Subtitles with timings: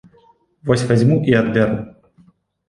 [0.69, 1.79] Вось вазьму і адбяру.